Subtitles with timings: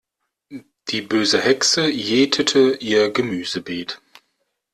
[0.89, 4.01] Die böse Hexe jätete ihr Gemüsebeet.